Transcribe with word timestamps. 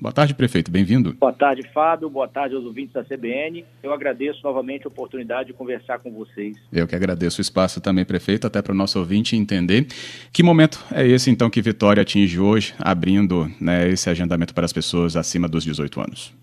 Boa 0.00 0.12
tarde, 0.12 0.34
prefeito. 0.34 0.70
Bem-vindo. 0.70 1.12
Boa 1.12 1.32
tarde, 1.32 1.62
Fábio. 1.74 2.08
Boa 2.08 2.26
tarde 2.26 2.54
aos 2.54 2.64
ouvintes 2.64 2.94
da 2.94 3.04
CBN. 3.04 3.66
Eu 3.82 3.92
agradeço 3.92 4.40
novamente 4.42 4.86
a 4.86 4.88
oportunidade 4.88 5.48
de 5.48 5.52
conversar 5.52 5.98
com 5.98 6.10
vocês. 6.10 6.56
Eu 6.72 6.88
que 6.88 6.96
agradeço 6.96 7.38
o 7.38 7.42
espaço 7.42 7.82
também, 7.82 8.02
prefeito, 8.02 8.46
até 8.46 8.62
para 8.62 8.72
o 8.72 8.74
nosso 8.74 8.98
ouvinte 8.98 9.36
entender 9.36 9.86
que 10.32 10.42
momento 10.42 10.82
é 10.90 11.06
esse, 11.06 11.30
então, 11.30 11.50
que 11.50 11.60
Vitória 11.60 12.00
atinge 12.00 12.40
hoje, 12.40 12.74
abrindo 12.78 13.46
né, 13.60 13.88
esse 13.88 14.08
agendamento 14.08 14.54
para 14.54 14.64
as 14.64 14.72
pessoas 14.72 15.16
acima 15.16 15.46
dos 15.46 15.64
18 15.64 16.00
anos. 16.00 16.34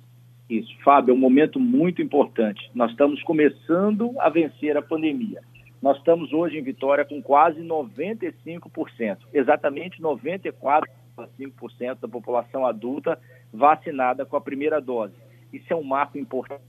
Isso, 0.47 0.71
Fábio, 0.83 1.11
é 1.11 1.15
um 1.15 1.19
momento 1.19 1.59
muito 1.59 1.99
importante. 1.99 2.69
Nós 2.75 2.91
estamos 2.91 3.23
começando 3.23 4.13
a 4.19 4.29
vencer 4.29 4.77
a 4.77 4.83
pandemia. 4.83 5.41
Nós 5.81 5.97
estamos 5.97 6.31
hoje 6.31 6.57
em 6.57 6.61
Vitória 6.61 7.03
com 7.03 7.19
quase 7.23 7.59
95%, 7.61 9.17
exatamente 9.33 9.99
94,5% 9.99 11.99
da 11.99 12.07
população 12.07 12.67
adulta 12.67 13.17
vacinada 13.57 14.25
com 14.25 14.37
a 14.37 14.41
primeira 14.41 14.79
dose. 14.79 15.15
Isso 15.51 15.73
é 15.73 15.75
um 15.75 15.83
marco 15.83 16.17
importante. 16.17 16.61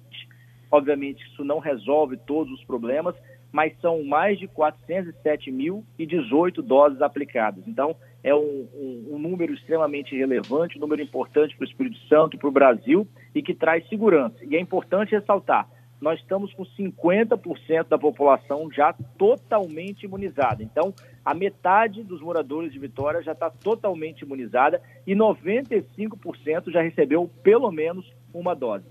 Obviamente, 0.71 1.27
isso 1.27 1.45
não 1.45 1.59
resolve 1.59 2.17
todos 2.17 2.51
os 2.53 2.65
problemas, 2.65 3.15
mas 3.51 3.73
são 3.81 4.05
mais 4.05 4.39
de 4.39 4.47
407.018 4.49 6.63
doses 6.63 7.01
aplicadas. 7.01 7.67
Então, 7.67 7.97
é 8.23 8.35
um, 8.35 8.69
um, 8.75 9.07
um, 9.13 9.19
número 9.19 9.55
extremamente 9.55 10.15
relevante, 10.17 10.77
um 10.77 10.81
número 10.81 11.01
importante 11.03 11.57
para 11.57 11.65
o 11.65 11.69
Espírito 11.69 11.97
Santo, 12.09 12.37
para 12.37 12.49
o 12.49 12.53
Brasil 12.53 13.09
e 13.35 13.43
que 13.43 13.55
traz 13.55 13.89
segurança. 13.89 14.37
E 14.43 14.55
é 14.57 14.61
importante 14.61 15.13
ressaltar: 15.13 15.67
nós 16.01 16.21
estamos 16.21 16.53
com 16.55 16.65
50% 16.65 17.89
da 17.89 17.99
população 17.99 18.71
já 18.71 18.93
totalmente 19.17 20.05
imunizada. 20.05 20.63
Então, 20.63 20.95
a 21.25 21.35
metade 21.35 22.03
dos 22.03 22.21
moradores 22.21 22.73
de 22.73 22.79
Vitória 22.79 23.23
já 23.23 23.33
está 23.33 23.51
totalmente 23.51 24.23
imunizada 24.23 24.81
e 25.07 25.15
95% 25.15 26.71
já 26.71 26.81
recebeu 26.81 27.31
pelo 27.43 27.71
menos 27.71 28.11
uma 28.33 28.55
dose. 28.55 28.85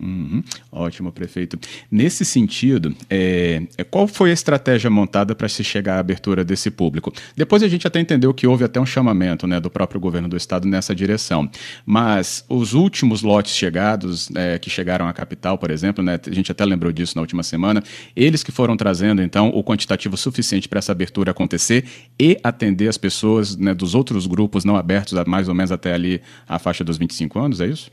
Uhum. 0.00 0.42
Ótimo, 0.72 1.12
prefeito. 1.12 1.58
Nesse 1.90 2.24
sentido, 2.24 2.94
é, 3.08 3.62
é 3.78 3.84
qual 3.84 4.08
foi 4.08 4.30
a 4.30 4.32
estratégia 4.32 4.90
montada 4.90 5.34
para 5.34 5.48
se 5.48 5.62
chegar 5.62 5.96
à 5.96 5.98
abertura 6.00 6.44
desse 6.44 6.70
público? 6.70 7.12
Depois 7.36 7.62
a 7.62 7.68
gente 7.68 7.86
até 7.86 8.00
entendeu 8.00 8.34
que 8.34 8.46
houve 8.46 8.64
até 8.64 8.80
um 8.80 8.86
chamamento 8.86 9.46
né, 9.46 9.60
do 9.60 9.70
próprio 9.70 10.00
governo 10.00 10.28
do 10.28 10.36
estado 10.36 10.66
nessa 10.66 10.94
direção. 10.94 11.48
Mas 11.86 12.44
os 12.48 12.74
últimos 12.74 13.22
lotes 13.22 13.54
chegados, 13.54 14.28
é, 14.34 14.58
que 14.58 14.68
chegaram 14.68 15.06
à 15.06 15.12
capital, 15.12 15.56
por 15.56 15.70
exemplo, 15.70 16.02
né, 16.02 16.18
a 16.26 16.34
gente 16.34 16.50
até 16.50 16.64
lembrou 16.64 16.92
disso 16.92 17.12
na 17.16 17.20
última 17.20 17.42
semana, 17.42 17.82
eles 18.16 18.42
que 18.42 18.50
foram 18.50 18.76
trazendo, 18.76 19.22
então, 19.22 19.48
o 19.50 19.62
quantitativo 19.62 20.16
suficiente 20.16 20.68
para 20.68 20.78
essa 20.78 20.92
abertura 20.92 21.30
acontecer 21.30 21.84
e 22.18 22.36
atender 22.42 22.88
as 22.88 22.98
pessoas 22.98 23.56
né, 23.56 23.72
dos 23.74 23.94
outros 23.94 24.26
grupos 24.26 24.64
não 24.64 24.76
abertos, 24.76 25.12
mais 25.26 25.48
ou 25.48 25.54
menos 25.54 25.70
até 25.70 25.92
ali 25.94 26.20
a 26.48 26.58
faixa 26.58 26.82
dos 26.82 26.98
25 26.98 27.38
anos, 27.38 27.60
é 27.60 27.66
isso? 27.66 27.90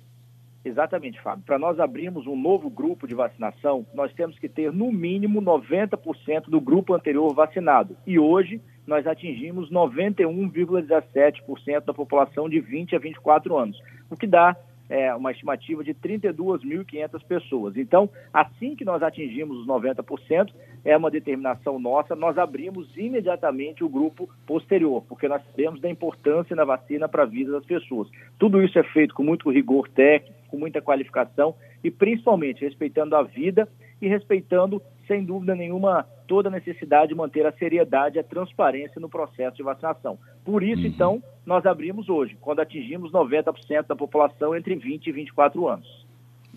Exatamente, 0.64 1.20
Fábio. 1.22 1.44
Para 1.44 1.58
nós 1.58 1.80
abrirmos 1.80 2.28
um 2.28 2.36
novo 2.36 2.70
grupo 2.70 3.08
de 3.08 3.16
vacinação, 3.16 3.84
nós 3.96 4.14
temos 4.14 4.38
que 4.38 4.48
ter 4.48 4.72
no 4.72 4.92
mínimo 4.92 5.42
90% 5.42 6.50
do 6.50 6.62
grupo 6.62 6.94
anterior 6.94 7.34
vacinado. 7.34 7.98
E 8.06 8.20
hoje 8.20 8.62
nós 8.86 9.08
atingimos 9.08 9.72
91,17% 9.72 11.86
da 11.86 11.94
população 11.94 12.48
de 12.48 12.60
20 12.60 12.96
a 12.96 13.00
24 13.00 13.58
anos, 13.58 13.82
o 14.10 14.16
que 14.16 14.28
dá 14.28 14.56
é, 14.92 15.16
uma 15.16 15.32
estimativa 15.32 15.84
de 15.84 15.94
32.500 15.94 17.24
pessoas. 17.24 17.78
Então, 17.78 18.10
assim 18.34 18.76
que 18.76 18.84
nós 18.84 19.02
atingimos 19.02 19.60
os 19.60 19.66
90%, 19.66 20.52
é 20.84 20.98
uma 20.98 21.10
determinação 21.10 21.80
nossa, 21.80 22.14
nós 22.14 22.38
abrimos 22.38 22.90
imediatamente 22.98 23.86
o 23.86 23.90
grupo 23.90 24.30
posterior, 24.46 25.02
porque 25.08 25.30
nós 25.30 25.42
sabemos 25.46 25.80
da 25.80 25.90
importância 25.90 26.56
da 26.56 26.66
vacina 26.66 27.08
para 27.08 27.24
a 27.24 27.26
vida 27.26 27.54
das 27.54 27.66
pessoas. 27.66 28.10
Tudo 28.38 28.62
isso 28.62 28.78
é 28.78 28.84
feito 28.84 29.16
com 29.16 29.24
muito 29.24 29.50
rigor 29.50 29.88
técnico, 29.88 30.41
com 30.52 30.58
muita 30.58 30.82
qualificação 30.82 31.56
e 31.82 31.90
principalmente 31.90 32.64
respeitando 32.64 33.16
a 33.16 33.24
vida 33.24 33.68
e 34.02 34.08
respeitando, 34.08 34.82
sem 35.08 35.24
dúvida 35.24 35.56
nenhuma, 35.56 36.06
toda 36.28 36.50
a 36.50 36.52
necessidade 36.52 37.10
de 37.10 37.16
manter 37.16 37.46
a 37.46 37.52
seriedade 37.54 38.18
e 38.18 38.20
a 38.20 38.24
transparência 38.24 39.00
no 39.00 39.10
processo 39.10 39.56
de 39.56 39.64
vacinação. 39.64 40.20
Por 40.44 40.62
isso, 40.62 40.82
uhum. 40.82 40.88
então, 40.88 41.24
nós 41.46 41.66
abrimos 41.66 42.10
hoje, 42.10 42.38
quando 42.42 42.60
atingimos 42.60 43.12
90% 43.12 43.88
da 43.88 43.96
população 43.96 44.56
entre 44.56 44.76
20 44.76 45.08
e 45.08 45.12
24 45.12 45.68
anos. 45.68 46.06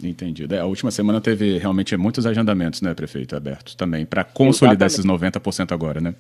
Entendido. 0.03 0.55
É, 0.55 0.59
a 0.59 0.67
última 0.67 0.91
semana 0.91 1.21
teve 1.21 1.57
realmente 1.59 1.97
muitos 1.97 2.27
agendamentos, 2.27 2.83
né, 2.83 2.93
prefeito, 2.95 3.37
abertos 3.37 3.77
também, 3.77 4.05
para 4.05 4.25
consolidar 4.25 4.89
Exatamente. 4.89 5.23
esses 5.23 5.65
90% 5.65 5.73
agora, 5.73 6.01
né? 6.01 6.15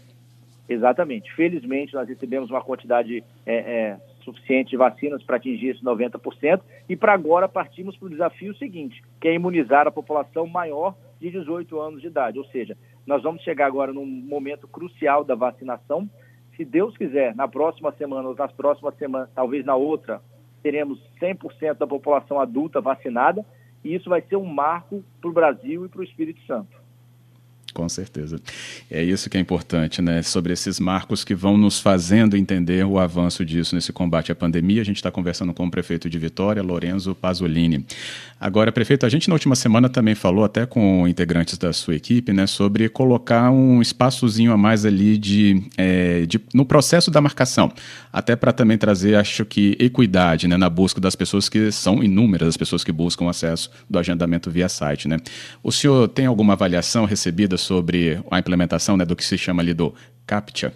Exatamente. 0.68 1.32
Felizmente, 1.34 1.92
nós 1.94 2.08
recebemos 2.08 2.50
uma 2.50 2.62
quantidade 2.62 3.22
é, 3.44 3.54
é, 3.54 3.96
suficiente 4.24 4.70
de 4.70 4.76
vacinas 4.76 5.22
para 5.22 5.36
atingir 5.36 5.68
esses 5.68 5.82
90%, 5.82 6.60
e 6.88 6.96
para 6.96 7.12
agora 7.12 7.48
partimos 7.48 7.96
para 7.96 8.06
o 8.06 8.10
desafio 8.10 8.54
seguinte, 8.56 9.02
que 9.20 9.28
é 9.28 9.34
imunizar 9.34 9.86
a 9.86 9.92
população 9.92 10.46
maior 10.46 10.94
de 11.20 11.30
18 11.30 11.78
anos 11.80 12.00
de 12.00 12.08
idade. 12.08 12.38
Ou 12.38 12.44
seja, 12.46 12.76
nós 13.06 13.22
vamos 13.22 13.42
chegar 13.42 13.66
agora 13.66 13.92
num 13.92 14.06
momento 14.06 14.66
crucial 14.66 15.24
da 15.24 15.34
vacinação. 15.34 16.08
Se 16.56 16.64
Deus 16.64 16.96
quiser, 16.96 17.34
na 17.34 17.48
próxima 17.48 17.92
semana 17.92 18.28
ou 18.28 18.34
nas 18.34 18.52
próximas 18.52 18.96
semanas, 18.96 19.30
talvez 19.34 19.64
na 19.64 19.76
outra, 19.76 20.20
teremos 20.62 20.98
100% 21.20 21.74
da 21.74 21.86
população 21.86 22.40
adulta 22.40 22.80
vacinada, 22.80 23.44
e 23.84 23.94
isso 23.94 24.08
vai 24.08 24.22
ser 24.22 24.36
um 24.36 24.46
marco 24.46 25.04
para 25.20 25.30
o 25.30 25.32
Brasil 25.32 25.84
e 25.84 25.88
para 25.88 26.00
o 26.00 26.04
Espírito 26.04 26.40
Santo. 26.46 26.74
Com 27.74 27.88
certeza. 27.88 28.40
É 28.88 29.02
isso 29.02 29.28
que 29.28 29.36
é 29.36 29.40
importante, 29.40 30.00
né? 30.00 30.22
Sobre 30.22 30.52
esses 30.52 30.78
marcos 30.78 31.24
que 31.24 31.34
vão 31.34 31.58
nos 31.58 31.80
fazendo 31.80 32.36
entender 32.36 32.86
o 32.86 33.00
avanço 33.00 33.44
disso 33.44 33.74
nesse 33.74 33.92
combate 33.92 34.30
à 34.30 34.34
pandemia. 34.34 34.80
A 34.80 34.84
gente 34.84 34.96
está 34.96 35.10
conversando 35.10 35.52
com 35.52 35.66
o 35.66 35.70
prefeito 35.70 36.08
de 36.08 36.16
Vitória, 36.16 36.62
Lorenzo 36.62 37.16
Pasolini. 37.16 37.84
Agora, 38.44 38.70
prefeito, 38.70 39.06
a 39.06 39.08
gente 39.08 39.26
na 39.26 39.34
última 39.34 39.56
semana 39.56 39.88
também 39.88 40.14
falou, 40.14 40.44
até 40.44 40.66
com 40.66 41.08
integrantes 41.08 41.56
da 41.56 41.72
sua 41.72 41.96
equipe, 41.96 42.32
né, 42.32 42.46
sobre 42.46 42.88
colocar 42.88 43.50
um 43.50 43.80
espaçozinho 43.80 44.52
a 44.52 44.56
mais 44.56 44.84
ali 44.84 45.16
de, 45.16 45.62
é, 45.78 46.26
de 46.26 46.38
no 46.52 46.64
processo 46.66 47.10
da 47.10 47.20
marcação. 47.20 47.72
Até 48.12 48.36
para 48.36 48.52
também 48.52 48.76
trazer, 48.76 49.16
acho 49.16 49.44
que, 49.44 49.76
equidade 49.80 50.46
né, 50.46 50.56
na 50.56 50.68
busca 50.68 51.00
das 51.00 51.16
pessoas 51.16 51.48
que 51.48 51.72
são 51.72 52.04
inúmeras, 52.04 52.50
as 52.50 52.56
pessoas 52.56 52.84
que 52.84 52.92
buscam 52.92 53.30
acesso 53.30 53.70
do 53.88 53.98
agendamento 53.98 54.50
via 54.50 54.68
site. 54.68 55.08
Né? 55.08 55.16
O 55.62 55.72
senhor 55.72 56.06
tem 56.08 56.26
alguma 56.26 56.52
avaliação 56.52 57.06
recebida 57.06 57.56
sobre 57.64 58.22
a 58.30 58.38
implementação 58.38 58.96
né, 58.96 59.04
do 59.04 59.16
que 59.16 59.24
se 59.24 59.36
chama 59.36 59.62
ali 59.62 59.74
do 59.74 59.94
CAPTCHA? 60.26 60.72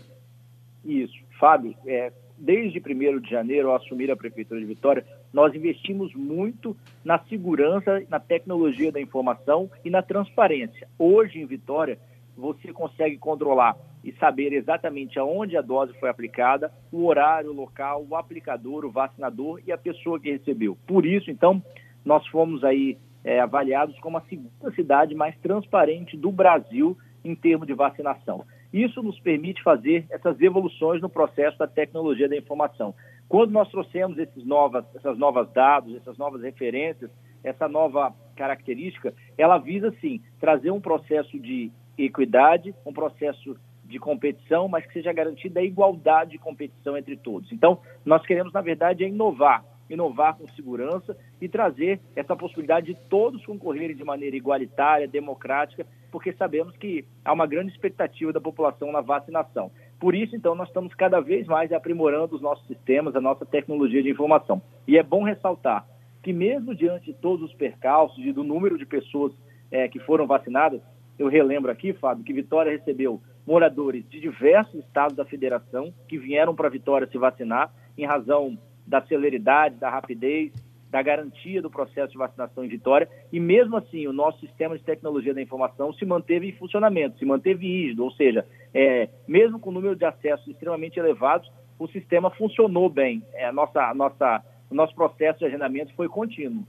Isso. 0.84 1.18
Fábio, 1.38 1.74
é, 1.86 2.12
desde 2.36 2.78
1 2.80 3.20
de 3.20 3.30
janeiro, 3.30 3.68
ao 3.68 3.76
assumir 3.76 4.10
a 4.10 4.16
Prefeitura 4.16 4.60
de 4.60 4.66
Vitória, 4.66 5.04
nós 5.32 5.54
investimos 5.54 6.14
muito 6.14 6.76
na 7.04 7.18
segurança, 7.18 8.02
na 8.08 8.18
tecnologia 8.18 8.90
da 8.90 9.00
informação 9.00 9.70
e 9.84 9.90
na 9.90 10.02
transparência. 10.02 10.88
Hoje, 10.98 11.40
em 11.40 11.46
Vitória, 11.46 11.98
você 12.36 12.72
consegue 12.72 13.18
controlar 13.18 13.76
e 14.04 14.12
saber 14.12 14.52
exatamente 14.52 15.18
aonde 15.18 15.56
a 15.56 15.60
dose 15.60 15.92
foi 15.98 16.08
aplicada, 16.08 16.72
o 16.90 17.04
horário, 17.04 17.50
o 17.50 17.54
local, 17.54 18.06
o 18.08 18.14
aplicador, 18.14 18.84
o 18.84 18.90
vacinador 18.90 19.60
e 19.66 19.72
a 19.72 19.78
pessoa 19.78 20.20
que 20.20 20.30
recebeu. 20.30 20.78
Por 20.86 21.04
isso, 21.04 21.30
então, 21.30 21.62
nós 22.04 22.26
fomos 22.28 22.62
aí 22.64 22.96
é, 23.24 23.40
avaliados 23.40 23.98
como 24.00 24.18
a 24.18 24.22
segunda 24.22 24.70
cidade 24.74 25.14
mais 25.14 25.36
transparente 25.38 26.16
do 26.16 26.30
Brasil 26.30 26.96
em 27.24 27.34
termos 27.34 27.66
de 27.66 27.74
vacinação. 27.74 28.44
Isso 28.72 29.02
nos 29.02 29.18
permite 29.20 29.62
fazer 29.62 30.06
essas 30.10 30.40
evoluções 30.40 31.00
no 31.00 31.08
processo 31.08 31.58
da 31.58 31.66
tecnologia 31.66 32.28
da 32.28 32.36
informação. 32.36 32.94
Quando 33.28 33.50
nós 33.50 33.68
trouxemos 33.70 34.18
esses 34.18 34.44
novas, 34.44 34.84
essas 34.94 35.18
novas 35.18 35.50
dados, 35.52 35.94
essas 35.96 36.16
novas 36.16 36.42
referências, 36.42 37.10
essa 37.42 37.68
nova 37.68 38.14
característica, 38.36 39.14
ela 39.36 39.58
visa 39.58 39.94
sim 40.00 40.20
trazer 40.40 40.70
um 40.70 40.80
processo 40.80 41.38
de 41.38 41.70
equidade, 41.96 42.74
um 42.86 42.92
processo 42.92 43.56
de 43.84 43.98
competição, 43.98 44.68
mas 44.68 44.84
que 44.86 44.92
seja 44.92 45.12
garantida 45.12 45.60
a 45.60 45.64
igualdade 45.64 46.32
de 46.32 46.38
competição 46.38 46.96
entre 46.96 47.16
todos. 47.16 47.50
Então, 47.50 47.80
nós 48.04 48.24
queremos, 48.24 48.52
na 48.52 48.60
verdade, 48.60 49.02
é 49.02 49.08
inovar, 49.08 49.64
inovar 49.88 50.36
com 50.36 50.48
segurança 50.48 51.16
e 51.40 51.48
trazer 51.48 52.00
essa 52.14 52.36
possibilidade 52.36 52.92
de 52.92 53.00
todos 53.08 53.44
concorrerem 53.44 53.96
de 53.96 54.04
maneira 54.04 54.36
igualitária, 54.36 55.08
democrática, 55.08 55.86
porque 56.10 56.32
sabemos 56.32 56.76
que 56.76 57.04
há 57.24 57.32
uma 57.32 57.46
grande 57.46 57.72
expectativa 57.72 58.32
da 58.32 58.40
população 58.40 58.92
na 58.92 59.00
vacinação. 59.00 59.70
Por 59.98 60.14
isso, 60.14 60.36
então, 60.36 60.54
nós 60.54 60.68
estamos 60.68 60.94
cada 60.94 61.20
vez 61.20 61.46
mais 61.46 61.72
aprimorando 61.72 62.36
os 62.36 62.42
nossos 62.42 62.66
sistemas, 62.66 63.16
a 63.16 63.20
nossa 63.20 63.44
tecnologia 63.44 64.02
de 64.02 64.10
informação. 64.10 64.62
E 64.86 64.96
é 64.96 65.02
bom 65.02 65.24
ressaltar 65.24 65.86
que, 66.22 66.32
mesmo 66.32 66.74
diante 66.74 67.06
de 67.06 67.14
todos 67.14 67.44
os 67.50 67.54
percalços 67.54 68.24
e 68.24 68.32
do 68.32 68.44
número 68.44 68.78
de 68.78 68.86
pessoas 68.86 69.32
é, 69.70 69.88
que 69.88 69.98
foram 70.00 70.26
vacinadas, 70.26 70.80
eu 71.18 71.26
relembro 71.26 71.70
aqui, 71.70 71.92
Fábio, 71.92 72.24
que 72.24 72.32
Vitória 72.32 72.70
recebeu 72.70 73.20
moradores 73.46 74.08
de 74.08 74.20
diversos 74.20 74.84
estados 74.84 75.16
da 75.16 75.24
federação 75.24 75.92
que 76.06 76.18
vieram 76.18 76.54
para 76.54 76.68
Vitória 76.68 77.08
se 77.08 77.18
vacinar 77.18 77.72
em 77.96 78.04
razão 78.04 78.56
da 78.88 79.02
celeridade, 79.02 79.76
da 79.76 79.90
rapidez 79.90 80.52
da 80.90 81.02
garantia 81.02 81.60
do 81.60 81.70
processo 81.70 82.12
de 82.12 82.18
vacinação 82.18 82.64
em 82.64 82.68
Vitória, 82.68 83.08
e 83.30 83.38
mesmo 83.38 83.76
assim 83.76 84.06
o 84.06 84.12
nosso 84.12 84.40
sistema 84.40 84.76
de 84.76 84.82
tecnologia 84.82 85.34
da 85.34 85.42
informação 85.42 85.92
se 85.92 86.04
manteve 86.04 86.48
em 86.48 86.52
funcionamento, 86.52 87.18
se 87.18 87.24
manteve 87.24 87.66
rígido, 87.66 88.04
ou 88.04 88.10
seja, 88.12 88.46
é, 88.72 89.08
mesmo 89.26 89.58
com 89.58 89.70
o 89.70 89.72
número 89.72 89.94
de 89.94 90.04
acessos 90.04 90.48
extremamente 90.48 90.98
elevados, 90.98 91.50
o 91.78 91.86
sistema 91.88 92.30
funcionou 92.30 92.88
bem. 92.88 93.22
É, 93.34 93.52
nossa, 93.52 93.92
nossa, 93.94 94.42
o 94.70 94.74
nosso 94.74 94.94
processo 94.94 95.40
de 95.40 95.44
agendamento 95.44 95.92
foi 95.94 96.08
contínuo. 96.08 96.66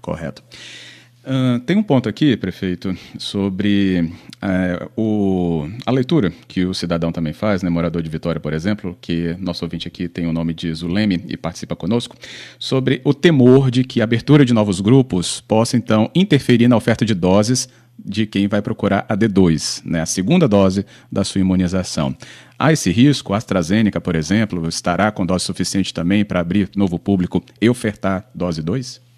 Correto. 0.00 0.42
Tem 1.64 1.76
um 1.76 1.82
ponto 1.82 2.08
aqui, 2.08 2.36
prefeito, 2.36 2.96
sobre 3.16 4.12
uh, 4.42 4.90
o, 5.00 5.70
a 5.86 5.90
leitura 5.92 6.32
que 6.48 6.64
o 6.64 6.74
cidadão 6.74 7.12
também 7.12 7.32
faz, 7.32 7.62
né, 7.62 7.70
morador 7.70 8.02
de 8.02 8.10
Vitória, 8.10 8.40
por 8.40 8.52
exemplo, 8.52 8.98
que 9.00 9.36
nosso 9.38 9.64
ouvinte 9.64 9.86
aqui 9.86 10.08
tem 10.08 10.26
o 10.26 10.32
nome 10.32 10.52
de 10.52 10.74
Zuleme 10.74 11.22
e 11.28 11.36
participa 11.36 11.76
conosco, 11.76 12.16
sobre 12.58 13.00
o 13.04 13.14
temor 13.14 13.70
de 13.70 13.84
que 13.84 14.00
a 14.00 14.04
abertura 14.04 14.44
de 14.44 14.52
novos 14.52 14.80
grupos 14.80 15.40
possa, 15.40 15.76
então, 15.76 16.10
interferir 16.16 16.66
na 16.66 16.76
oferta 16.76 17.04
de 17.04 17.14
doses 17.14 17.68
de 17.96 18.26
quem 18.26 18.48
vai 18.48 18.60
procurar 18.60 19.06
a 19.08 19.16
D2, 19.16 19.82
né, 19.84 20.00
a 20.00 20.06
segunda 20.06 20.48
dose 20.48 20.84
da 21.12 21.22
sua 21.22 21.40
imunização. 21.40 22.12
Há 22.58 22.72
esse 22.72 22.90
risco? 22.90 23.34
A 23.34 23.36
AstraZeneca, 23.36 24.00
por 24.00 24.16
exemplo, 24.16 24.68
estará 24.68 25.12
com 25.12 25.24
dose 25.24 25.44
suficiente 25.44 25.94
também 25.94 26.24
para 26.24 26.40
abrir 26.40 26.70
novo 26.74 26.98
público 26.98 27.40
e 27.60 27.70
ofertar 27.70 28.28
dose 28.34 28.62
2? 28.62 29.09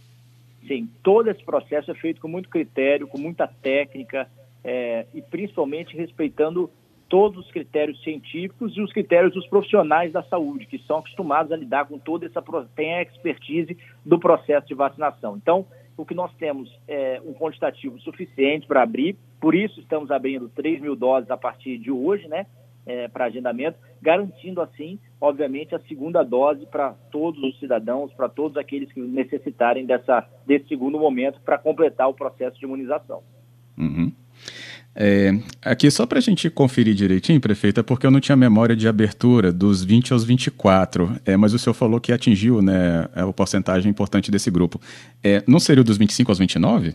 Sim, 0.73 0.89
todo 1.03 1.29
esse 1.29 1.45
processo 1.45 1.91
é 1.91 1.95
feito 1.95 2.19
com 2.19 2.29
muito 2.29 2.49
critério, 2.49 3.07
com 3.07 3.19
muita 3.19 3.47
técnica 3.47 4.27
é, 4.65 5.05
e 5.13 5.21
principalmente 5.21 5.95
respeitando 5.95 6.71
todos 7.11 7.45
os 7.45 7.53
critérios 7.53 8.03
científicos 8.03 8.75
e 8.75 8.81
os 8.81 8.91
critérios 8.91 9.35
dos 9.35 9.47
profissionais 9.49 10.15
da 10.15 10.23
saúde, 10.23 10.65
que 10.65 10.79
são 10.87 10.97
acostumados 10.97 11.53
a 11.53 11.57
lidar 11.57 11.85
com 11.85 11.99
toda 11.99 12.25
essa, 12.25 12.43
tem 12.75 12.95
a 12.95 13.03
expertise 13.03 13.77
do 14.03 14.19
processo 14.19 14.67
de 14.67 14.73
vacinação. 14.73 15.37
Então, 15.37 15.67
o 15.95 16.07
que 16.07 16.15
nós 16.15 16.33
temos 16.37 16.75
é 16.89 17.21
um 17.23 17.35
quantitativo 17.35 18.01
suficiente 18.01 18.67
para 18.67 18.83
abrir, 18.83 19.15
por 19.39 19.55
isso 19.55 19.79
estamos 19.79 20.11
abrindo 20.11 20.49
3 20.49 20.81
mil 20.81 20.97
doses 20.97 21.31
a 21.31 21.37
partir 21.37 21.77
de 21.77 21.91
hoje, 21.91 22.27
né? 22.29 22.47
É, 22.87 23.09
para 23.09 23.27
agendamento, 23.27 23.79
garantindo 24.01 24.61
assim, 24.61 24.99
obviamente, 25.21 25.75
a 25.75 25.81
segunda 25.81 26.23
dose 26.23 26.67
para 26.67 26.91
todos 27.11 27.43
os 27.43 27.59
cidadãos, 27.59 28.13
para 28.13 28.29
todos 28.29 28.57
aqueles 28.57 28.93
que 28.93 29.01
necessitarem 29.01 29.87
dessa, 29.87 30.27
desse 30.47 30.69
segundo 30.69 30.99
momento 30.99 31.41
para 31.45 31.59
completar 31.59 32.09
o 32.09 32.15
processo 32.15 32.59
de 32.59 32.65
imunização. 32.65 33.23
Uhum. 33.79 34.13
É, 34.95 35.33
aqui, 35.63 35.91
só 35.91 36.05
para 36.05 36.19
a 36.19 36.23
gente 36.23 36.51
conferir 36.51 36.95
direitinho, 36.95 37.41
prefeita, 37.41 37.81
é 37.81 37.83
porque 37.83 38.07
eu 38.07 38.11
não 38.11 38.21
tinha 38.21 38.37
memória 38.37 38.77
de 38.77 38.87
abertura 38.87 39.51
dos 39.51 39.83
20 39.83 40.13
aos 40.13 40.23
24, 40.23 41.17
é, 41.25 41.37
mas 41.37 41.55
o 41.55 41.59
senhor 41.59 41.73
falou 41.73 41.99
que 41.99 42.13
atingiu 42.13 42.61
né, 42.61 43.09
a 43.15 43.27
é, 43.27 43.33
porcentagem 43.33 43.91
importante 43.91 44.31
desse 44.31 44.51
grupo. 44.51 44.79
É, 45.23 45.43
não 45.47 45.59
seria 45.59 45.83
dos 45.83 45.97
25 45.97 46.31
aos 46.31 46.39
29? 46.39 46.95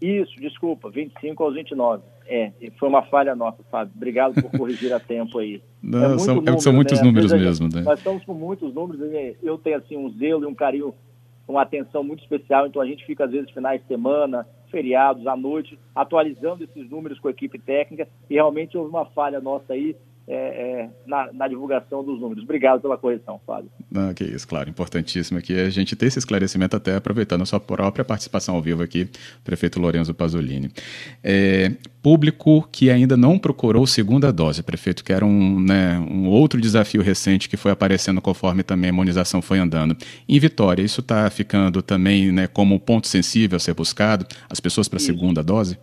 Isso, 0.00 0.32
desculpa, 0.40 0.90
25 0.90 1.42
aos 1.42 1.54
29. 1.54 2.02
É, 2.26 2.52
foi 2.78 2.88
uma 2.88 3.02
falha 3.02 3.34
nossa, 3.34 3.62
Fábio. 3.70 3.92
Obrigado 3.96 4.40
por 4.40 4.50
corrigir 4.50 4.92
a 4.92 5.00
tempo 5.00 5.38
aí. 5.38 5.62
Não, 5.82 6.14
é 6.14 6.18
são, 6.18 6.36
número, 6.36 6.60
são, 6.60 6.72
muitos 6.72 7.00
né? 7.00 7.04
números 7.06 7.32
mesmo. 7.32 7.68
Né? 7.72 7.80
Nós 7.80 7.98
estamos 7.98 8.24
com 8.24 8.34
muitos 8.34 8.72
números. 8.72 9.00
Eu 9.42 9.58
tenho 9.58 9.78
assim 9.78 9.96
um 9.96 10.10
zelo 10.10 10.44
e 10.44 10.46
um 10.46 10.54
carinho, 10.54 10.94
uma 11.48 11.62
atenção 11.62 12.04
muito 12.04 12.22
especial. 12.22 12.66
Então 12.66 12.80
a 12.80 12.86
gente 12.86 13.04
fica 13.06 13.24
às 13.24 13.30
vezes 13.30 13.50
finais 13.50 13.80
de 13.80 13.88
semana, 13.88 14.46
feriados, 14.70 15.26
à 15.26 15.36
noite, 15.36 15.78
atualizando 15.94 16.64
esses 16.64 16.88
números 16.88 17.18
com 17.18 17.28
a 17.28 17.32
equipe 17.32 17.58
técnica. 17.58 18.06
E 18.30 18.34
realmente 18.34 18.76
houve 18.76 18.90
uma 18.90 19.06
falha 19.06 19.40
nossa 19.40 19.72
aí 19.72 19.96
é, 20.30 20.34
é, 20.34 20.90
na, 21.06 21.32
na, 21.32 21.48
divulgação 21.48 22.04
dos 22.04 22.20
números. 22.20 22.44
Obrigado 22.44 22.82
pela 22.82 22.98
correção, 22.98 23.40
Fábio. 23.46 23.70
Não, 23.90 24.12
que 24.12 24.24
isso, 24.24 24.46
claro. 24.46 24.68
Importantíssimo 24.68 25.38
aqui 25.38 25.58
a 25.58 25.70
gente 25.70 25.96
ter 25.96 26.06
esse 26.06 26.18
esclarecimento, 26.18 26.76
até 26.76 26.96
aproveitando 26.96 27.42
a 27.42 27.46
sua 27.46 27.58
própria 27.58 28.04
participação 28.04 28.54
ao 28.54 28.60
vivo 28.60 28.82
aqui, 28.82 29.08
prefeito 29.42 29.80
Lorenzo 29.80 30.12
Pasolini. 30.12 30.70
É, 31.24 31.72
público 32.02 32.68
que 32.70 32.90
ainda 32.90 33.16
não 33.16 33.38
procurou 33.38 33.86
segunda 33.86 34.30
dose, 34.30 34.62
prefeito, 34.62 35.02
que 35.02 35.14
era 35.14 35.24
um, 35.24 35.60
né, 35.60 35.98
um 35.98 36.28
outro 36.28 36.60
desafio 36.60 37.00
recente 37.00 37.48
que 37.48 37.56
foi 37.56 37.72
aparecendo 37.72 38.20
conforme 38.20 38.62
também 38.62 38.90
a 38.90 38.92
imunização 38.92 39.40
foi 39.40 39.58
andando. 39.58 39.96
Em 40.28 40.38
Vitória, 40.38 40.82
isso 40.82 41.00
está 41.00 41.30
ficando 41.30 41.80
também 41.80 42.30
né, 42.30 42.46
como 42.46 42.74
um 42.74 42.78
ponto 42.78 43.08
sensível 43.08 43.56
a 43.56 43.60
ser 43.60 43.72
buscado, 43.72 44.26
as 44.50 44.60
pessoas 44.60 44.88
para 44.88 44.98
a 44.98 45.00
segunda 45.00 45.42
dose? 45.42 45.78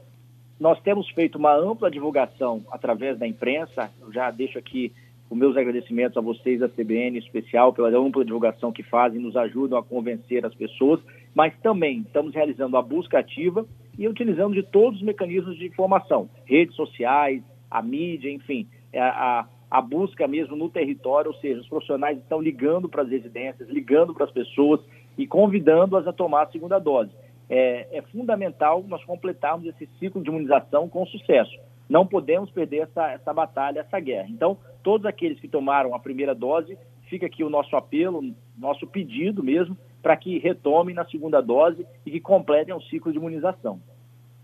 Nós 0.59 0.79
temos 0.81 1.09
feito 1.09 1.37
uma 1.37 1.53
ampla 1.53 1.91
divulgação 1.91 2.63
através 2.71 3.19
da 3.19 3.27
imprensa. 3.27 3.91
Eu 3.99 4.11
já 4.11 4.31
deixo 4.31 4.57
aqui 4.57 4.93
os 5.29 5.37
meus 5.37 5.57
agradecimentos 5.57 6.17
a 6.17 6.21
vocês 6.21 6.61
da 6.61 6.69
CBN, 6.69 7.17
em 7.17 7.19
especial, 7.19 7.73
pela 7.73 7.89
ampla 7.89 8.23
divulgação 8.23 8.71
que 8.71 8.83
fazem, 8.83 9.19
nos 9.19 9.35
ajudam 9.35 9.77
a 9.77 9.83
convencer 9.83 10.45
as 10.45 10.55
pessoas, 10.55 11.01
mas 11.33 11.53
também 11.61 12.01
estamos 12.01 12.33
realizando 12.33 12.77
a 12.77 12.81
busca 12.81 13.19
ativa 13.19 13.65
e 13.97 14.07
utilizando 14.07 14.53
de 14.53 14.63
todos 14.63 14.99
os 14.99 15.05
mecanismos 15.05 15.57
de 15.57 15.65
informação, 15.65 16.29
redes 16.45 16.75
sociais, 16.75 17.43
a 17.69 17.81
mídia, 17.81 18.31
enfim, 18.31 18.67
é 18.93 19.01
a, 19.01 19.45
a 19.69 19.81
busca 19.81 20.27
mesmo 20.27 20.55
no 20.55 20.69
território, 20.69 21.31
ou 21.31 21.37
seja, 21.37 21.59
os 21.59 21.67
profissionais 21.67 22.17
estão 22.17 22.41
ligando 22.41 22.87
para 22.87 23.01
as 23.01 23.09
residências, 23.09 23.67
ligando 23.67 24.13
para 24.13 24.25
as 24.25 24.31
pessoas 24.31 24.79
e 25.17 25.25
convidando-as 25.27 26.07
a 26.07 26.13
tomar 26.13 26.43
a 26.43 26.51
segunda 26.51 26.79
dose 26.79 27.11
é, 27.49 27.97
é 27.97 28.01
fundamental 28.03 28.83
nós 28.87 29.03
completarmos 29.03 29.65
esse 29.67 29.87
ciclo 29.99 30.21
de 30.21 30.29
imunização 30.29 30.89
com 30.89 31.05
sucesso. 31.05 31.57
Não 31.89 32.05
podemos 32.05 32.49
perder 32.49 32.83
essa, 32.83 33.11
essa 33.11 33.33
batalha, 33.33 33.81
essa 33.81 33.99
guerra. 33.99 34.27
Então, 34.29 34.57
todos 34.81 35.05
aqueles 35.05 35.39
que 35.39 35.47
tomaram 35.47 35.93
a 35.93 35.99
primeira 35.99 36.33
dose, 36.33 36.77
fica 37.07 37.25
aqui 37.25 37.43
o 37.43 37.49
nosso 37.49 37.75
apelo, 37.75 38.23
nosso 38.57 38.87
pedido 38.87 39.43
mesmo, 39.43 39.77
para 40.01 40.17
que 40.17 40.39
retomem 40.39 40.95
na 40.95 41.05
segunda 41.05 41.41
dose 41.41 41.85
e 42.05 42.11
que 42.11 42.19
completem 42.19 42.73
o 42.73 42.81
ciclo 42.81 43.11
de 43.11 43.17
imunização. 43.17 43.79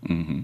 Uhum. 0.08 0.41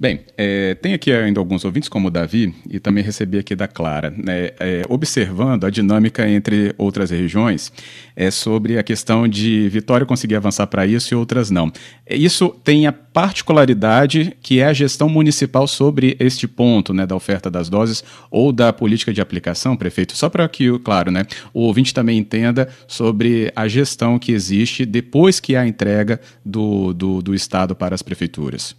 Bem, 0.00 0.20
é, 0.34 0.74
tem 0.76 0.94
aqui 0.94 1.12
ainda 1.12 1.38
alguns 1.38 1.62
ouvintes, 1.62 1.86
como 1.86 2.08
o 2.08 2.10
Davi, 2.10 2.54
e 2.70 2.80
também 2.80 3.04
recebi 3.04 3.36
aqui 3.36 3.54
da 3.54 3.68
Clara, 3.68 4.08
né, 4.16 4.48
é, 4.58 4.82
observando 4.88 5.64
a 5.64 5.70
dinâmica 5.70 6.26
entre 6.26 6.74
outras 6.78 7.10
regiões, 7.10 7.70
é 8.16 8.30
sobre 8.30 8.78
a 8.78 8.82
questão 8.82 9.28
de 9.28 9.68
Vitória 9.68 10.06
conseguir 10.06 10.36
avançar 10.36 10.66
para 10.68 10.86
isso 10.86 11.12
e 11.12 11.14
outras 11.14 11.50
não. 11.50 11.70
É, 12.06 12.16
isso 12.16 12.48
tem 12.64 12.86
a 12.86 12.92
particularidade 12.94 14.34
que 14.40 14.60
é 14.60 14.68
a 14.68 14.72
gestão 14.72 15.06
municipal 15.06 15.68
sobre 15.68 16.16
este 16.18 16.48
ponto, 16.48 16.94
né, 16.94 17.04
da 17.04 17.14
oferta 17.14 17.50
das 17.50 17.68
doses 17.68 18.02
ou 18.30 18.52
da 18.52 18.72
política 18.72 19.12
de 19.12 19.20
aplicação, 19.20 19.76
prefeito, 19.76 20.16
só 20.16 20.30
para 20.30 20.48
que, 20.48 20.78
claro, 20.78 21.10
né, 21.10 21.26
o 21.52 21.60
ouvinte 21.60 21.92
também 21.92 22.16
entenda 22.16 22.70
sobre 22.88 23.52
a 23.54 23.68
gestão 23.68 24.18
que 24.18 24.32
existe 24.32 24.86
depois 24.86 25.38
que 25.40 25.56
há 25.56 25.60
a 25.60 25.68
entrega 25.68 26.18
do, 26.42 26.94
do, 26.94 27.20
do 27.20 27.34
Estado 27.34 27.74
para 27.74 27.94
as 27.94 28.00
prefeituras 28.00 28.74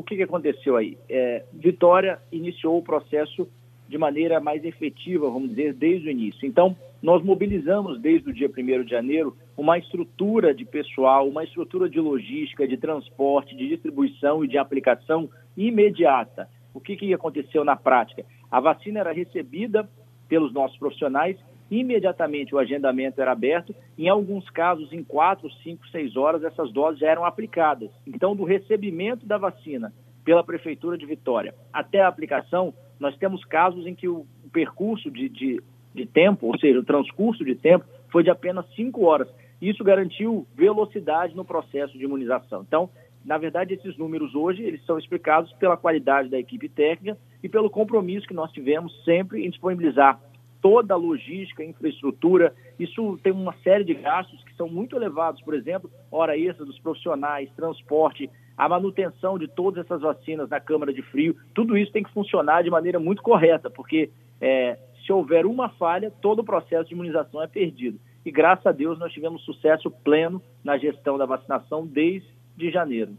o 0.00 0.02
que, 0.02 0.16
que 0.16 0.22
aconteceu 0.22 0.76
aí? 0.76 0.96
É, 1.10 1.44
Vitória 1.52 2.18
iniciou 2.32 2.78
o 2.78 2.82
processo 2.82 3.46
de 3.86 3.98
maneira 3.98 4.40
mais 4.40 4.64
efetiva, 4.64 5.28
vamos 5.28 5.50
dizer, 5.50 5.74
desde 5.74 6.08
o 6.08 6.10
início. 6.10 6.46
Então, 6.46 6.74
nós 7.02 7.22
mobilizamos 7.22 8.00
desde 8.00 8.30
o 8.30 8.32
dia 8.32 8.48
1 8.48 8.84
de 8.84 8.90
janeiro 8.90 9.36
uma 9.58 9.76
estrutura 9.76 10.54
de 10.54 10.64
pessoal, 10.64 11.28
uma 11.28 11.44
estrutura 11.44 11.86
de 11.86 12.00
logística, 12.00 12.66
de 12.66 12.78
transporte, 12.78 13.54
de 13.54 13.68
distribuição 13.68 14.42
e 14.42 14.48
de 14.48 14.56
aplicação 14.56 15.28
imediata. 15.54 16.48
O 16.72 16.80
que, 16.80 16.96
que 16.96 17.12
aconteceu 17.12 17.62
na 17.62 17.76
prática? 17.76 18.24
A 18.50 18.58
vacina 18.58 19.00
era 19.00 19.12
recebida 19.12 19.86
pelos 20.28 20.50
nossos 20.54 20.78
profissionais 20.78 21.36
imediatamente 21.70 22.54
o 22.54 22.58
agendamento 22.58 23.20
era 23.20 23.32
aberto. 23.32 23.74
Em 23.96 24.08
alguns 24.08 24.48
casos, 24.50 24.92
em 24.92 25.04
quatro, 25.04 25.50
cinco, 25.62 25.86
seis 25.88 26.16
horas, 26.16 26.42
essas 26.42 26.72
doses 26.72 27.00
já 27.00 27.08
eram 27.08 27.24
aplicadas. 27.24 27.90
Então, 28.06 28.34
do 28.34 28.44
recebimento 28.44 29.24
da 29.26 29.38
vacina 29.38 29.92
pela 30.24 30.44
Prefeitura 30.44 30.98
de 30.98 31.06
Vitória 31.06 31.54
até 31.72 32.00
a 32.00 32.08
aplicação, 32.08 32.74
nós 32.98 33.16
temos 33.16 33.44
casos 33.44 33.86
em 33.86 33.94
que 33.94 34.08
o 34.08 34.26
percurso 34.52 35.10
de, 35.10 35.28
de, 35.28 35.62
de 35.94 36.06
tempo, 36.06 36.46
ou 36.46 36.58
seja, 36.58 36.78
o 36.78 36.84
transcurso 36.84 37.44
de 37.44 37.54
tempo, 37.54 37.84
foi 38.10 38.22
de 38.22 38.30
apenas 38.30 38.66
cinco 38.74 39.04
horas. 39.04 39.28
Isso 39.62 39.84
garantiu 39.84 40.46
velocidade 40.54 41.36
no 41.36 41.44
processo 41.44 41.96
de 41.96 42.04
imunização. 42.04 42.64
Então, 42.66 42.90
na 43.24 43.36
verdade, 43.36 43.74
esses 43.74 43.96
números 43.98 44.34
hoje 44.34 44.62
eles 44.62 44.84
são 44.86 44.98
explicados 44.98 45.52
pela 45.54 45.76
qualidade 45.76 46.30
da 46.30 46.38
equipe 46.38 46.68
técnica 46.68 47.18
e 47.42 47.48
pelo 47.48 47.68
compromisso 47.68 48.26
que 48.26 48.34
nós 48.34 48.50
tivemos 48.50 49.04
sempre 49.04 49.44
em 49.44 49.50
disponibilizar 49.50 50.18
toda 50.60 50.94
a 50.94 50.96
logística, 50.96 51.64
infraestrutura. 51.64 52.54
Isso 52.78 53.18
tem 53.22 53.32
uma 53.32 53.54
série 53.62 53.84
de 53.84 53.94
gastos 53.94 54.42
que 54.44 54.54
são 54.54 54.68
muito 54.68 54.96
elevados, 54.96 55.40
por 55.42 55.54
exemplo, 55.54 55.90
hora 56.10 56.36
extra 56.36 56.64
dos 56.64 56.78
profissionais, 56.78 57.50
transporte, 57.56 58.30
a 58.56 58.68
manutenção 58.68 59.38
de 59.38 59.48
todas 59.48 59.84
essas 59.84 60.02
vacinas 60.02 60.48
na 60.48 60.60
câmara 60.60 60.92
de 60.92 61.02
frio. 61.02 61.36
Tudo 61.54 61.76
isso 61.76 61.92
tem 61.92 62.02
que 62.02 62.12
funcionar 62.12 62.62
de 62.62 62.70
maneira 62.70 62.98
muito 62.98 63.22
correta, 63.22 63.70
porque 63.70 64.10
é, 64.40 64.78
se 65.04 65.12
houver 65.12 65.46
uma 65.46 65.68
falha, 65.70 66.12
todo 66.20 66.40
o 66.40 66.44
processo 66.44 66.88
de 66.88 66.94
imunização 66.94 67.42
é 67.42 67.46
perdido. 67.46 67.98
E 68.24 68.30
graças 68.30 68.66
a 68.66 68.72
Deus 68.72 68.98
nós 68.98 69.12
tivemos 69.12 69.42
sucesso 69.42 69.90
pleno 69.90 70.42
na 70.62 70.76
gestão 70.76 71.16
da 71.16 71.24
vacinação 71.24 71.86
desde 71.86 72.70
janeiro. 72.70 73.16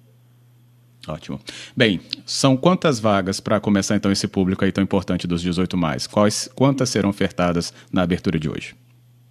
Ótimo. 1.07 1.39
Bem, 1.75 1.99
são 2.25 2.55
quantas 2.55 2.99
vagas 2.99 3.39
para 3.39 3.59
começar 3.59 3.95
então 3.95 4.11
esse 4.11 4.27
público 4.27 4.63
aí 4.63 4.71
tão 4.71 4.83
importante 4.83 5.27
dos 5.27 5.41
18 5.41 5.75
mais? 5.75 6.05
Quais, 6.05 6.47
quantas 6.55 6.89
serão 6.89 7.09
ofertadas 7.09 7.73
na 7.91 8.03
abertura 8.03 8.39
de 8.39 8.47
hoje? 8.47 8.75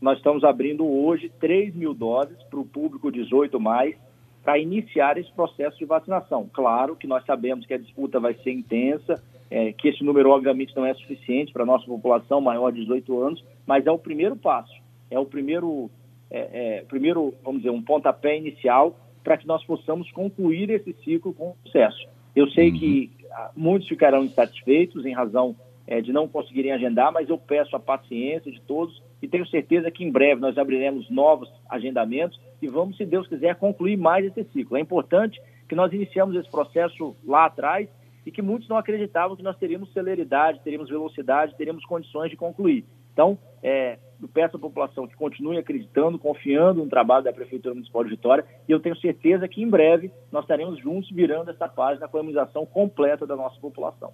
nós 0.01 0.17
estamos 0.17 0.43
abrindo 0.45 0.87
hoje 0.87 1.31
3 1.39 1.75
mil 1.75 1.93
doses 1.93 2.43
para 2.45 2.59
o 2.59 2.65
público 2.65 3.13
18 3.13 3.61
mais, 3.61 3.95
para 4.43 4.59
iniciar 4.59 5.19
esse 5.19 5.31
processo 5.33 5.77
de 5.79 5.85
vacinação. 5.85 6.49
Claro 6.53 6.97
que 6.97 7.07
nós 7.07 7.25
sabemos 7.27 7.67
que 7.67 7.75
a 7.75 7.79
disputa 7.79 8.19
vai 8.19 8.33
ser 8.35 8.53
intensa, 8.53 9.23
é, 9.51 9.73
que 9.73 9.89
esse 9.89 10.03
número 10.03 10.31
obviamente 10.31 10.75
não 10.75 10.87
é 10.87 10.95
suficiente 10.95 11.53
para 11.53 11.63
a 11.63 11.67
nossa 11.67 11.85
população 11.85 12.41
maior 12.41 12.71
de 12.71 12.81
18 12.81 13.23
anos, 13.23 13.45
mas 13.67 13.87
é 13.87 13.91
o 13.91 13.99
primeiro 13.99 14.35
passo, 14.37 14.73
é 15.11 15.19
o 15.19 15.27
primeiro, 15.27 15.91
é, 16.31 16.79
é, 16.79 16.85
primeiro 16.85 17.35
vamos 17.45 17.61
dizer, 17.61 17.71
um 17.71 17.83
pontapé 17.83 18.39
inicial 18.39 18.97
para 19.31 19.39
que 19.39 19.47
nós 19.47 19.65
possamos 19.65 20.11
concluir 20.11 20.71
esse 20.71 20.93
ciclo 21.05 21.33
com 21.33 21.55
sucesso. 21.65 22.09
Eu 22.35 22.51
sei 22.51 22.69
uhum. 22.73 22.77
que 22.77 23.11
ah, 23.31 23.53
muitos 23.57 23.87
ficarão 23.87 24.25
insatisfeitos 24.25 25.07
em 25.07 25.15
razão 25.15 25.55
é, 25.87 26.01
de 26.01 26.13
não 26.13 26.27
conseguirem 26.27 26.73
agendar, 26.73 27.13
mas 27.13 27.29
eu 27.29 27.39
peço 27.39 27.77
a 27.77 27.79
paciência 27.79 28.51
de 28.51 28.61
todos 28.63 29.01
e 29.23 29.29
tenho 29.29 29.47
certeza 29.47 29.89
que 29.89 30.03
em 30.03 30.11
breve 30.11 30.41
nós 30.41 30.59
abriremos 30.59 31.09
novos 31.09 31.49
agendamentos 31.69 32.41
e 32.61 32.67
vamos, 32.67 32.97
se 32.97 33.07
Deus 33.07 33.29
quiser, 33.29 33.55
concluir 33.55 33.97
mais 33.97 34.27
esse 34.27 34.43
ciclo. 34.51 34.77
É 34.77 34.81
importante 34.81 35.41
que 35.69 35.77
nós 35.77 35.93
iniciamos 35.93 36.35
esse 36.35 36.51
processo 36.51 37.15
lá 37.25 37.45
atrás 37.45 37.89
e 38.27 38.33
que 38.33 38.43
muitos 38.43 38.69
não 38.69 38.79
acreditavam 38.79 39.37
que 39.37 39.45
nós 39.45 39.57
teríamos 39.57 39.93
celeridade, 39.93 40.61
teríamos 40.65 40.91
velocidade, 40.91 41.57
teríamos 41.57 41.85
condições 41.85 42.31
de 42.31 42.37
concluir. 42.37 42.85
Então, 43.21 43.37
é, 43.63 43.99
eu 44.23 44.27
peço 44.29 44.57
à 44.57 44.59
população 44.59 45.07
que 45.07 45.15
continue 45.15 45.59
acreditando, 45.59 46.19
confiando 46.19 46.83
no 46.83 46.89
trabalho 46.89 47.23
da 47.23 47.33
Prefeitura 47.33 47.75
Municipal 47.75 48.03
de 48.03 48.09
Vitória 48.09 48.47
e 48.67 48.73
eu 48.73 48.81
tenho 48.81 48.97
certeza 48.97 49.47
que 49.47 49.63
em 49.63 49.69
breve 49.69 50.11
nós 50.33 50.45
estaremos 50.45 50.81
juntos 50.81 51.11
virando 51.11 51.51
essa 51.51 51.69
página 51.69 52.09
com 52.09 52.17
a 52.17 52.21
imunização 52.21 52.65
completa 52.65 53.27
da 53.27 53.37
nossa 53.37 53.61
população. 53.61 54.11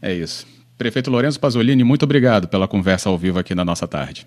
É 0.01 0.11
isso. 0.13 0.47
Prefeito 0.77 1.11
Lourenço 1.11 1.39
Pasolini, 1.39 1.83
muito 1.83 2.03
obrigado 2.03 2.47
pela 2.47 2.67
conversa 2.67 3.09
ao 3.09 3.17
vivo 3.17 3.39
aqui 3.39 3.53
na 3.53 3.65
nossa 3.65 3.87
tarde. 3.87 4.25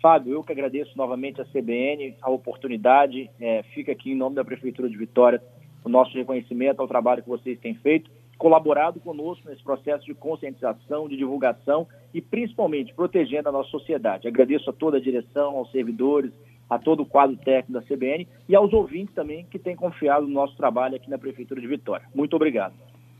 Fábio, 0.00 0.32
eu 0.32 0.42
que 0.42 0.50
agradeço 0.50 0.96
novamente 0.96 1.40
a 1.40 1.44
CBN, 1.44 2.16
a 2.22 2.30
oportunidade. 2.30 3.30
É, 3.40 3.62
fica 3.74 3.92
aqui 3.92 4.12
em 4.12 4.16
nome 4.16 4.34
da 4.34 4.44
Prefeitura 4.44 4.88
de 4.88 4.96
Vitória 4.96 5.40
o 5.84 5.88
nosso 5.88 6.14
reconhecimento 6.14 6.80
ao 6.80 6.88
trabalho 6.88 7.22
que 7.22 7.28
vocês 7.28 7.58
têm 7.58 7.74
feito, 7.74 8.10
colaborado 8.40 8.98
conosco 9.00 9.46
nesse 9.50 9.62
processo 9.62 10.06
de 10.06 10.14
conscientização, 10.14 11.06
de 11.06 11.14
divulgação 11.14 11.86
e 12.14 12.22
principalmente 12.22 12.94
protegendo 12.94 13.50
a 13.50 13.52
nossa 13.52 13.68
sociedade. 13.68 14.26
Agradeço 14.26 14.70
a 14.70 14.72
toda 14.72 14.96
a 14.96 15.00
direção, 15.00 15.58
aos 15.58 15.70
servidores, 15.70 16.32
a 16.68 16.78
todo 16.78 17.02
o 17.02 17.06
quadro 17.06 17.36
técnico 17.36 17.72
da 17.72 17.82
CBN 17.82 18.26
e 18.48 18.56
aos 18.56 18.72
ouvintes 18.72 19.14
também 19.14 19.44
que 19.44 19.58
têm 19.58 19.76
confiado 19.76 20.26
no 20.26 20.32
nosso 20.32 20.56
trabalho 20.56 20.96
aqui 20.96 21.10
na 21.10 21.18
Prefeitura 21.18 21.60
de 21.60 21.66
Vitória. 21.66 22.06
Muito 22.14 22.34
obrigado. 22.34 22.72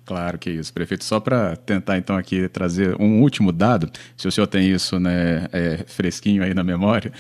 Claro 0.05 0.39
que 0.39 0.51
é 0.51 0.53
isso, 0.55 0.73
prefeito. 0.73 1.05
Só 1.05 1.21
para 1.21 1.57
tentar 1.57 1.97
então 1.99 2.17
aqui 2.17 2.49
trazer 2.49 3.01
um 3.01 3.21
último 3.21 3.53
dado, 3.53 3.91
se 4.17 4.27
o 4.27 4.33
senhor 4.33 4.47
tem 4.47 4.69
isso 4.69 4.99
né, 4.99 5.47
é, 5.53 5.85
fresquinho 5.87 6.43
aí 6.43 6.53
na 6.53 6.65
memória, 6.65 7.13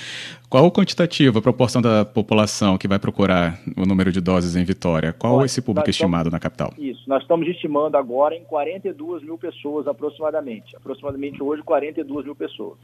qual 0.49 0.67
o 0.67 0.73
quantitativo, 0.73 1.39
a 1.39 1.43
proporção 1.43 1.81
da 1.81 2.05
população 2.05 2.77
que 2.77 2.89
vai 2.89 2.99
procurar 2.99 3.61
o 3.77 3.87
número 3.87 4.11
de 4.11 4.21
doses 4.21 4.57
em 4.57 4.65
Vitória? 4.65 5.13
Qual 5.13 5.37
Olha, 5.37 5.47
esse 5.47 5.63
público 5.63 5.89
estimado 5.89 6.29
estamos, 6.29 6.33
na 6.33 6.41
capital? 6.41 6.75
Isso, 6.77 7.03
nós 7.07 7.23
estamos 7.23 7.47
estimando 7.47 7.97
agora 7.97 8.35
em 8.35 8.43
42 8.45 9.23
mil 9.23 9.39
pessoas 9.39 9.87
aproximadamente. 9.87 10.77
Aproximadamente 10.77 11.43
hoje 11.43 11.63
42 11.63 12.25
mil 12.25 12.35
pessoas. 12.35 12.79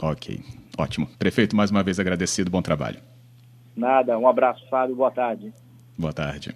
Ok, 0.00 0.40
ótimo. 0.78 1.06
Prefeito, 1.18 1.54
mais 1.54 1.70
uma 1.70 1.82
vez 1.82 2.00
agradecido, 2.00 2.50
bom 2.50 2.62
trabalho. 2.62 2.98
Nada, 3.76 4.18
um 4.18 4.26
abraço, 4.26 4.66
Fábio, 4.70 4.96
boa 4.96 5.10
tarde. 5.10 5.52
Boa 5.98 6.12
tarde. 6.12 6.50